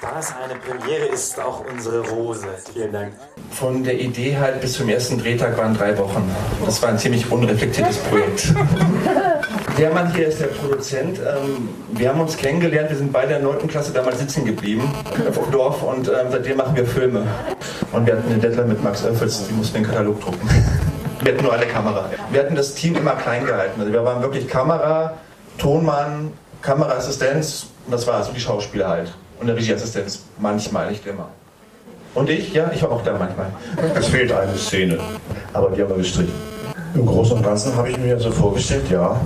[0.00, 2.46] Da es eine Premiere ist, auch unsere Rose.
[2.72, 3.12] Vielen Dank.
[3.50, 6.30] Von der Idee halt bis zum ersten Drehtag waren drei Wochen.
[6.64, 8.54] Das war ein ziemlich unreflektiertes Projekt.
[9.78, 11.18] Der Mann hier ist der Produzent.
[11.18, 13.66] Ähm, wir haben uns kennengelernt, wir sind beide in der 9.
[13.66, 14.88] Klasse damals sitzen geblieben
[15.28, 17.26] auf dem Dorf und ähm, seitdem machen wir Filme.
[17.90, 20.48] Und wir hatten eine Deadline mit Max Oeffels, die mussten den Katalog drucken.
[21.22, 22.10] Wir hatten nur eine Kamera.
[22.30, 23.80] Wir hatten das Team immer klein gehalten.
[23.80, 25.14] Also wir waren wirklich Kamera,
[25.56, 29.12] Tonmann, Kameraassistenz und das war also die Schauspieler halt.
[29.40, 31.28] Und eine Regieassistenz, manchmal, nicht immer.
[32.14, 33.50] Und ich, ja, ich war auch da manchmal.
[33.94, 34.98] Es fehlt eine Szene,
[35.52, 36.32] aber die haben wir gestrichen.
[36.94, 39.20] Im Großen und Ganzen habe ich mir so vorgestellt, ja.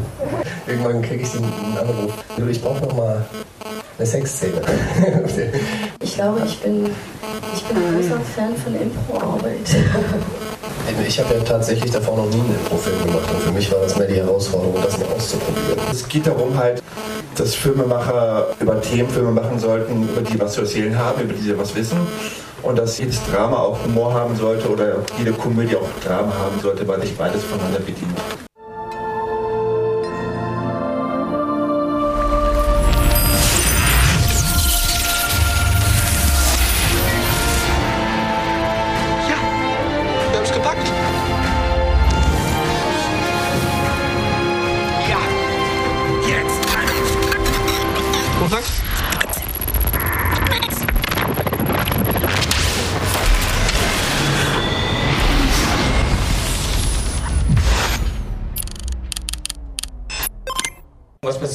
[0.66, 1.44] Irgendwann kriege ich den
[1.78, 2.12] Anruf.
[2.50, 3.26] Ich brauche noch mal
[3.98, 4.62] eine Sexszene.
[6.00, 6.86] ich glaube, ich bin,
[7.54, 9.56] ich bin ein großer Fan von Impro-Arbeit.
[11.06, 13.96] Ich habe ja tatsächlich davor noch nie einen Impro-Film gemacht und für mich war das
[13.98, 15.78] mehr die Herausforderung, das mal auszuprobieren.
[15.92, 16.82] Es geht darum halt,
[17.38, 21.42] dass Filmemacher über Themen Filme machen sollten, über die was zu erzählen haben, über die
[21.42, 21.98] sie was wissen.
[22.62, 26.86] Und dass jedes Drama auch Humor haben sollte oder jede Komödie auch Drama haben sollte,
[26.88, 28.47] weil sich beides voneinander bedient.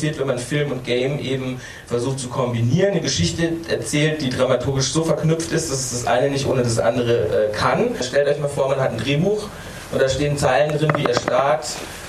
[0.04, 4.92] Passiert, wenn man Film und Game eben versucht zu kombinieren, eine Geschichte erzählt, die dramaturgisch
[4.92, 7.96] so verknüpft ist, dass das eine nicht ohne das andere äh, kann.
[8.02, 9.48] Stellt euch mal vor, man hat ein Drehbuch
[9.94, 11.68] und da stehen Zeilen drin, wie er starrt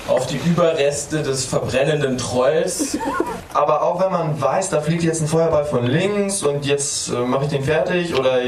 [0.09, 2.97] auf die Überreste des verbrennenden Trolls.
[3.53, 7.13] Aber auch wenn man weiß, da fliegt jetzt ein Feuerball von links und jetzt äh,
[7.13, 8.39] mache ich den fertig oder,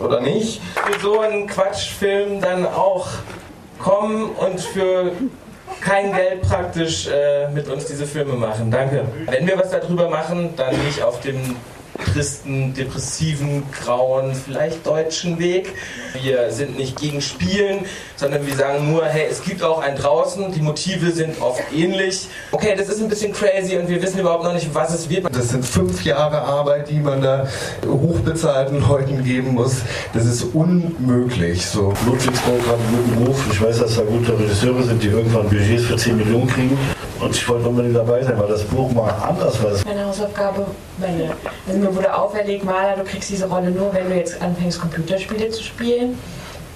[0.00, 0.62] oder nicht.
[0.92, 3.08] Für so einen Quatschfilm dann auch
[3.80, 5.10] kommen und für
[5.88, 8.70] kein Geld praktisch äh, mit uns diese Filme machen.
[8.70, 9.04] Danke.
[9.26, 11.56] Wenn wir was darüber machen, dann nicht auf dem
[12.04, 15.74] tristen, depressiven, grauen, vielleicht deutschen Weg.
[16.20, 17.84] Wir sind nicht gegen Spielen,
[18.16, 22.28] sondern wir sagen nur, hey, es gibt auch ein draußen, die Motive sind oft ähnlich.
[22.52, 25.24] Okay, das ist ein bisschen crazy und wir wissen überhaupt noch nicht, was es wird.
[25.34, 27.48] Das sind fünf Jahre Arbeit, die man da
[27.86, 29.76] hochbezahlten Leuten geben muss.
[30.14, 31.66] Das ist unmöglich.
[31.66, 31.92] So.
[32.06, 33.44] Ludwigsburg hat einen guten Ruf.
[33.52, 36.78] Ich weiß, dass da gute Regisseure sind, die irgendwann Budgets für 10 Millionen kriegen.
[37.20, 39.72] Und ich wollte unbedingt dabei sein, weil das Buch mal anders war.
[39.84, 40.66] Meine Hausaufgabe,
[40.98, 41.30] meine,
[41.66, 45.50] also mir wurde auferlegt, Maler, du kriegst diese Rolle nur, wenn du jetzt anfängst, Computerspiele
[45.50, 46.18] zu spielen.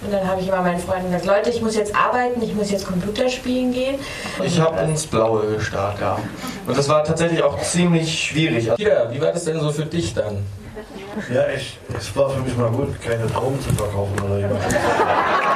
[0.04, 2.72] Und dann habe ich immer meinen Freunden gesagt, Leute, ich muss jetzt arbeiten, ich muss
[2.72, 3.94] jetzt Computerspielen gehen.
[4.36, 6.18] Und ich habe ins Blaue gestartet, ja.
[6.66, 8.68] Und das war tatsächlich auch ziemlich schwierig.
[8.74, 10.38] Peter, wie war das denn so für dich dann?
[11.32, 14.60] Ja, ich, es war für mich mal gut, keine Trauben zu verkaufen oder jemand.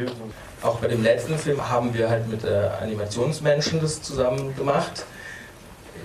[0.00, 0.12] gespielt.
[0.62, 5.04] Auch bei dem letzten Film haben wir halt mit äh, Animationsmenschen das zusammen gemacht.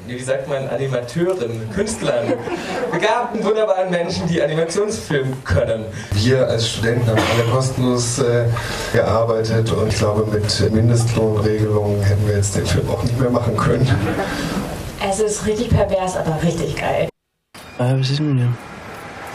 [0.08, 2.34] Wie sagt man, Animateuren, Künstlern,
[2.92, 5.86] begabten, wunderbaren Menschen, die Animationsfilmen können.
[6.12, 8.46] Wir als Studenten haben alle kostenlos äh,
[8.94, 13.58] gearbeitet und ich glaube, mit Mindestlohnregelungen hätten wir jetzt den Film auch nicht mehr machen
[13.58, 13.90] können.
[15.10, 17.10] Es ist richtig pervers, aber richtig geil.
[17.80, 18.54] Äh, was ist mit dir?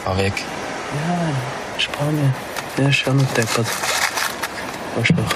[0.05, 0.33] Fahr weg.
[0.37, 2.35] Ja, Spanien.
[2.79, 3.35] Der ist schon noch
[4.97, 5.31] doch.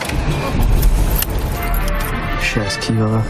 [2.42, 3.24] Scheiß Kiewer.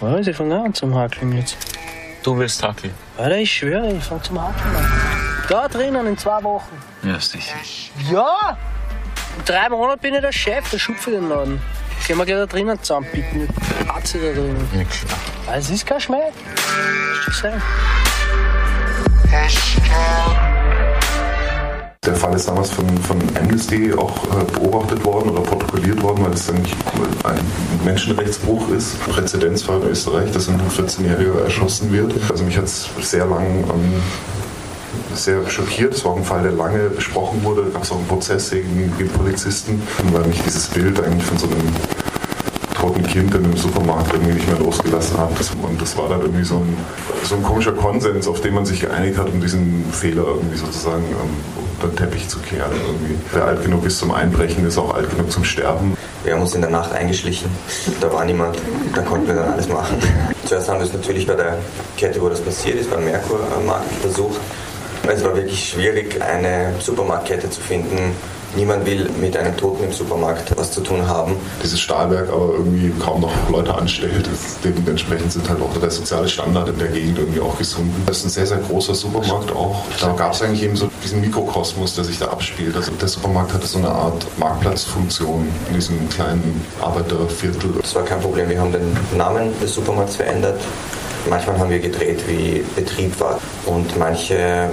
[0.00, 0.26] Was?
[0.26, 1.56] Ich fange an zum Hakeln jetzt.
[2.22, 2.94] Du willst hackeln?
[3.16, 4.92] Alter, ich schwöre, ich fange zum Hakeln an.
[5.48, 6.76] Da drinnen in zwei Wochen.
[7.02, 7.54] Ja, sicher.
[8.10, 8.56] Ja!
[9.38, 11.60] In drei Monaten bin ich der Chef, der schupfe den Laden.
[12.06, 13.48] Gehen wir gleich da drinnen zusammenbieten.
[13.88, 14.68] Hat sie da drinnen.
[14.72, 15.18] Ja, klar.
[15.46, 16.18] Weil es ist kein Schmäh.
[16.28, 17.62] Ist schon sein.
[22.06, 26.32] Der Fall ist damals von, von Amnesty auch äh, beobachtet worden oder protokolliert worden, weil
[26.34, 27.40] es dann ein
[27.84, 29.00] Menschenrechtsbruch ist.
[29.08, 32.12] Präzedenzfall in Österreich, dass ein 14-Jähriger erschossen wird.
[32.30, 34.02] Also mich hat es sehr lang ähm,
[35.14, 35.94] sehr schockiert.
[35.94, 37.62] Es war ein Fall, der lange besprochen wurde.
[37.62, 39.82] Da gab es auch einen Prozess gegen, gegen Polizisten,
[40.12, 41.62] weil mich dieses Bild eigentlich von so einem
[42.84, 45.30] toten Kind in einem Supermarkt irgendwie nicht mehr losgelassen hat.
[45.62, 46.76] Und das war dann irgendwie so ein,
[47.24, 51.02] so ein komischer Konsens, auf den man sich geeinigt hat, um diesen Fehler irgendwie sozusagen
[51.02, 52.72] ähm, unter den Teppich zu kehren.
[52.86, 53.14] Irgendwie.
[53.32, 55.96] Wer alt genug ist zum Einbrechen, ist auch alt genug zum Sterben.
[56.24, 57.50] Wir haben uns in der Nacht eingeschlichen,
[58.00, 58.56] da war niemand,
[58.94, 59.96] da konnten wir dann alles machen.
[60.44, 61.58] Zuerst haben wir es natürlich bei der
[61.96, 64.40] Kette, wo das passiert ist, beim Merkur-Markt versucht.
[65.06, 68.12] Es war wirklich schwierig, eine Supermarktkette zu finden,
[68.56, 71.36] Niemand will mit einem Toten im Supermarkt was zu tun haben.
[71.62, 74.28] Dieses Stahlwerk aber irgendwie kaum noch Leute anstellt.
[74.62, 78.02] Dementsprechend sind halt auch der soziale Standard in der Gegend irgendwie auch gesunken.
[78.06, 79.84] Das ist ein sehr, sehr großer Supermarkt auch.
[80.00, 82.76] Da gab es eigentlich eben so diesen Mikrokosmos, der sich da abspielt.
[82.76, 87.70] Also der Supermarkt hatte so eine Art Marktplatzfunktion in diesem kleinen Arbeiterviertel.
[87.80, 88.48] Das war kein Problem.
[88.48, 90.60] Wir haben den Namen des Supermarkts verändert.
[91.28, 93.40] Manchmal haben wir gedreht, wie Betrieb war.
[93.66, 94.68] Und manche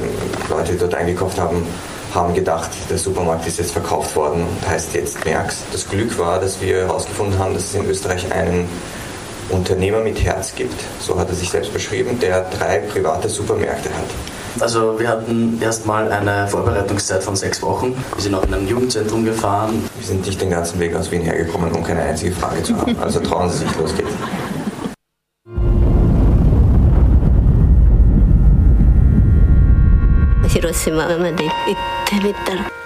[0.50, 1.66] Leute, die dort eingekauft haben,
[2.14, 5.64] haben gedacht, der Supermarkt ist jetzt verkauft worden und heißt jetzt Merks.
[5.72, 8.68] Das Glück war, dass wir herausgefunden haben, dass es in Österreich einen
[9.50, 14.62] Unternehmer mit Herz gibt, so hat er sich selbst beschrieben, der drei private Supermärkte hat.
[14.62, 17.96] Also wir hatten erstmal eine Vorbereitungszeit von sechs Wochen.
[18.16, 19.90] Wir sind auch in ein Jugendzentrum gefahren.
[19.98, 22.98] Wir sind nicht den ganzen Weg aus Wien hergekommen, um keine einzige Frage zu haben.
[23.00, 24.12] Also trauen Sie sich, los geht's.
[30.71, 31.77] 広島まで行っ
[32.07, 32.77] てみたら。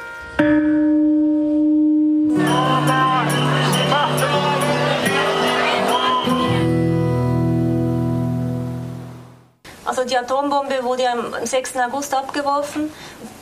[9.90, 11.76] Also die Atombombe wurde ja am 6.
[11.78, 12.92] August abgeworfen.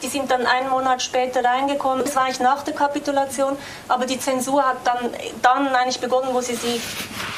[0.03, 2.05] Die sind dann einen Monat später reingekommen.
[2.05, 3.57] Das war eigentlich nach der Kapitulation,
[3.87, 5.11] aber die Zensur hat dann,
[5.43, 6.81] dann eigentlich begonnen, wo sie sie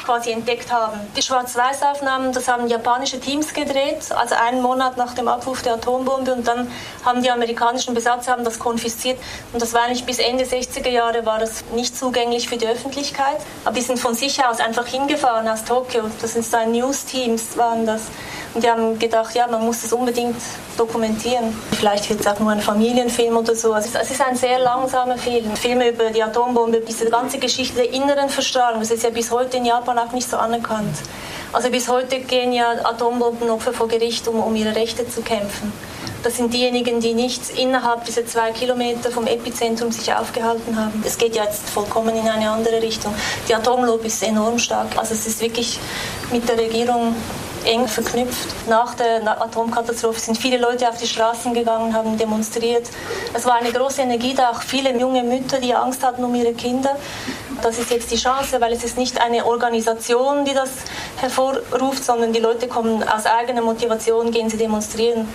[0.06, 1.00] quasi entdeckt haben.
[1.16, 6.32] Die Schwarz-Weiß-Aufnahmen, das haben japanische Teams gedreht, also einen Monat nach dem Abwurf der Atombombe
[6.32, 6.70] und dann
[7.04, 9.18] haben die amerikanischen Besatzer haben das konfisziert
[9.52, 13.38] und das war eigentlich bis Ende 60er Jahre war das nicht zugänglich für die Öffentlichkeit.
[13.64, 16.04] Aber die sind von sich aus einfach hingefahren aus Tokio.
[16.22, 18.02] Das sind so News-Teams waren das.
[18.54, 20.36] Und die haben gedacht, ja, man muss das unbedingt
[20.76, 21.56] dokumentieren.
[21.78, 23.72] Vielleicht wird es auch nur ein Familienfilm oder so.
[23.72, 25.54] Also es ist ein sehr langsamer Film.
[25.56, 29.58] Filme über die Atombombe, diese ganze Geschichte der inneren Verstrahlung, das ist ja bis heute
[29.58, 30.96] in Japan auch nicht so anerkannt.
[31.52, 35.72] Also bis heute gehen ja Atombombenopfer vor Gericht, um, um ihre Rechte zu kämpfen.
[36.22, 41.04] Das sind diejenigen, die nicht innerhalb dieser zwei Kilometer vom Epizentrum sich aufgehalten haben.
[41.06, 43.14] Es geht ja jetzt vollkommen in eine andere Richtung.
[43.48, 44.88] Die Atomlobby ist enorm stark.
[44.96, 45.78] Also es ist wirklich
[46.32, 47.14] mit der Regierung
[47.66, 48.48] eng verknüpft.
[48.68, 52.88] Nach der Atomkatastrophe sind viele Leute auf die Straßen gegangen, haben demonstriert.
[53.34, 56.54] Es war eine große Energie da, auch viele junge Mütter, die Angst hatten um ihre
[56.54, 56.96] Kinder.
[57.62, 60.70] Das ist jetzt die Chance, weil es ist nicht eine Organisation, die das
[61.16, 65.28] hervorruft, sondern die Leute kommen aus eigener Motivation, gehen sie demonstrieren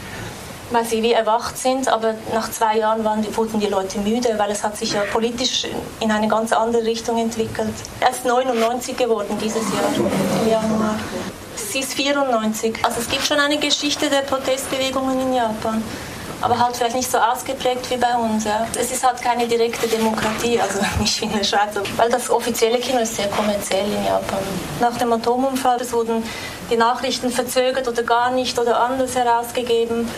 [0.71, 4.51] weil sie wie erwacht sind, aber nach zwei Jahren waren, wurden die Leute müde, weil
[4.51, 5.67] es hat sich ja politisch
[5.99, 7.73] in eine ganz andere Richtung entwickelt.
[7.99, 9.93] Er ist 99 geworden dieses Jahr,
[10.43, 10.95] im Januar.
[11.55, 12.83] Sie ist 94.
[12.83, 15.83] Also es gibt schon eine Geschichte der Protestbewegungen in Japan.
[16.41, 18.45] Aber halt vielleicht nicht so ausgeprägt wie bei uns.
[18.45, 18.65] Ja.
[18.77, 21.75] Es ist halt keine direkte Demokratie, also nicht wie in der Schweiz.
[21.95, 24.39] Weil das offizielle Kino ist sehr kommerziell in Japan.
[24.79, 26.23] Nach dem Atomunfall wurden
[26.71, 30.09] die Nachrichten verzögert oder gar nicht oder anders herausgegeben.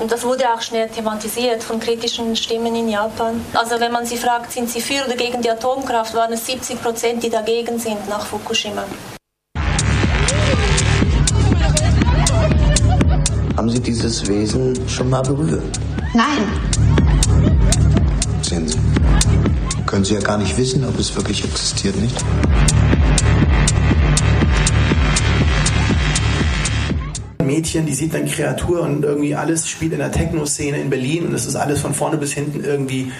[0.00, 3.44] Und das wurde auch schnell thematisiert von kritischen Stimmen in Japan.
[3.52, 6.80] Also wenn man sie fragt, sind sie für oder gegen die Atomkraft, waren es 70
[6.80, 8.84] Prozent, die dagegen sind nach Fukushima.
[13.58, 15.80] Haben Sie dieses Wesen schon mal berührt?
[16.14, 16.46] Nein.
[18.40, 18.78] Sehen Sie.
[19.84, 22.24] Können Sie ja gar nicht wissen, ob es wirklich existiert, nicht?
[27.42, 31.34] Mädchen, die sieht dann Kreatur und irgendwie alles spielt in der Techno-Szene in Berlin und
[31.34, 33.10] es ist alles von vorne bis hinten irgendwie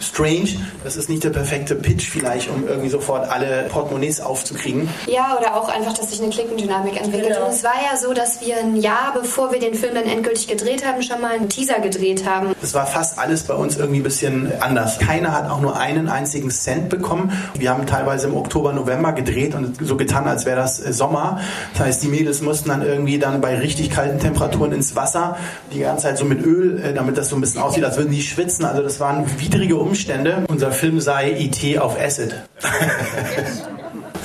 [0.00, 0.48] strange.
[0.84, 4.88] Das ist nicht der perfekte Pitch vielleicht, um irgendwie sofort alle Portemonnaies aufzukriegen.
[5.06, 7.34] Ja, oder auch einfach, dass sich eine Klickendynamik entwickelt.
[7.34, 7.46] Genau.
[7.46, 10.48] Und es war ja so, dass wir ein Jahr, bevor wir den Film dann endgültig
[10.48, 12.54] gedreht haben, schon mal einen Teaser gedreht haben.
[12.60, 14.98] Das war fast alles bei uns irgendwie ein bisschen anders.
[14.98, 17.32] Keiner hat auch nur einen einzigen Cent bekommen.
[17.58, 21.40] Wir haben teilweise im Oktober, November gedreht und so getan, als wäre das äh, Sommer.
[21.72, 25.36] Das heißt, die Mädels mussten dann irgendwie dann bei richtig kalten Temperaturen ins Wasser,
[25.72, 28.10] die ganze Zeit so mit Öl, äh, damit das so ein bisschen aussieht, als würden
[28.10, 28.64] die schwitzen.
[28.64, 30.44] Also das waren widrige Umstände.
[30.48, 32.34] Unser Film sei IT auf Acid.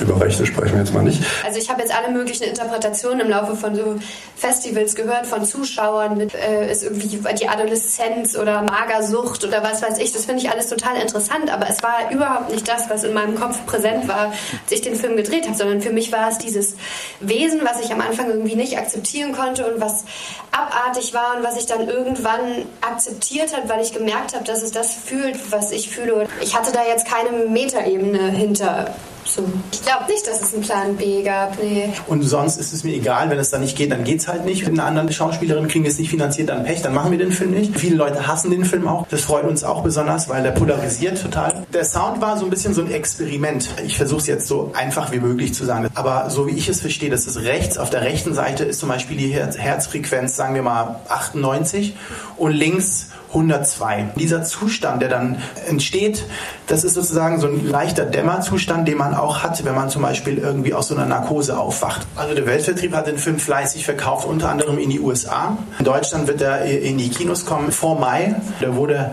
[0.02, 1.22] Über Rechte sprechen wir jetzt mal nicht.
[1.44, 3.96] Also ich habe jetzt alle möglichen Interpretationen im Laufe von so
[4.34, 9.98] Festivals gehört, von Zuschauern mit äh, ist irgendwie die Adoleszenz oder Magersucht oder was weiß
[9.98, 10.12] ich.
[10.12, 13.36] Das finde ich alles total interessant, aber es war überhaupt nicht das, was in meinem
[13.36, 14.32] Kopf präsent war,
[14.64, 16.74] als ich den Film gedreht habe, sondern für mich war es dieses
[17.20, 20.04] Wesen, was ich am Anfang irgendwie nicht akzeptieren konnte und was
[20.50, 24.72] abartig war und was ich dann irgendwann akzeptiert habe, weil ich gemerkt habe, dass es
[24.72, 26.26] das fühlt, was ich fühle.
[26.40, 28.92] Ich hatte da jetzt keine Metaebene hinter.
[29.34, 29.42] So.
[29.72, 31.56] Ich glaube nicht, dass es einen Plan B gab.
[31.58, 31.90] Nee.
[32.06, 34.44] Und sonst ist es mir egal, wenn es dann nicht geht, dann geht es halt
[34.44, 34.66] nicht.
[34.66, 37.52] Wenn eine andere Schauspielerin kriegen es nicht finanziert, dann Pech, dann machen wir den Film
[37.52, 37.78] nicht.
[37.78, 39.06] Viele Leute hassen den Film auch.
[39.08, 41.64] Das freut uns auch besonders, weil der polarisiert total.
[41.72, 43.70] Der Sound war so ein bisschen so ein Experiment.
[43.86, 45.88] Ich versuche es jetzt so einfach wie möglich zu sagen.
[45.94, 48.90] Aber so wie ich es verstehe, dass es rechts, auf der rechten Seite ist zum
[48.90, 51.96] Beispiel die Herz Herzfrequenz, sagen wir mal 98
[52.36, 54.10] und links 102.
[54.16, 56.24] Dieser Zustand, der dann entsteht,
[56.66, 60.38] das ist sozusagen so ein leichter Dämmerzustand, den man auch hat, wenn man zum Beispiel
[60.38, 62.06] irgendwie aus so einer Narkose aufwacht.
[62.16, 65.56] Also der Weltvertrieb hat den Film fleißig verkauft, unter anderem in die USA.
[65.78, 68.34] In Deutschland wird er in die Kinos kommen vor Mai.
[68.60, 69.12] Der wurde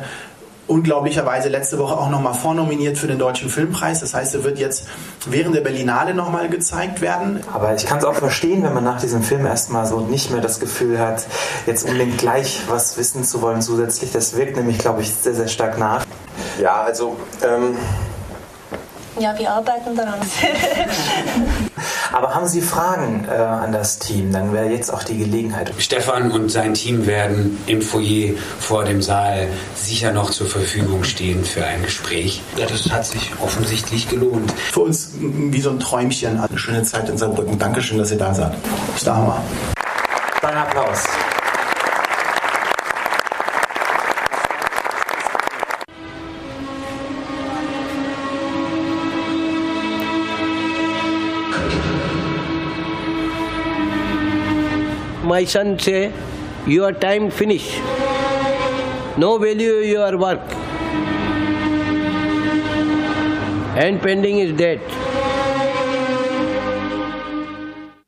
[0.69, 3.99] unglaublicherweise letzte Woche auch nochmal vornominiert für den Deutschen Filmpreis.
[3.99, 4.88] Das heißt, er wird jetzt
[5.27, 7.41] während der Berlinale nochmal gezeigt werden.
[7.51, 10.41] Aber ich kann es auch verstehen, wenn man nach diesem Film erstmal so nicht mehr
[10.41, 11.25] das Gefühl hat,
[11.65, 14.11] jetzt unbedingt gleich was wissen zu wollen zusätzlich.
[14.11, 16.05] Das wirkt nämlich, glaube ich, sehr, sehr stark nach.
[16.61, 17.75] Ja, also ähm,
[19.17, 20.19] Ja, wir arbeiten daran.
[22.11, 24.31] Aber haben Sie Fragen äh, an das Team?
[24.31, 25.71] Dann wäre jetzt auch die Gelegenheit.
[25.77, 31.43] Stefan und sein Team werden im Foyer vor dem Saal sicher noch zur Verfügung stehen
[31.45, 32.41] für ein Gespräch.
[32.57, 34.51] Ja, das hat sich offensichtlich gelohnt.
[34.71, 36.39] Für uns wie so ein Träumchen.
[36.39, 37.59] Eine schöne Zeit in Saarbrücken.
[37.59, 38.53] Dankeschön, dass ihr da seid.
[38.95, 39.41] Ist der Hammer.
[40.41, 41.03] Dein Applaus.
[55.29, 56.12] My son say,
[56.65, 57.77] your time finish.
[59.15, 60.41] No value your work.
[63.86, 64.81] And pending is dead.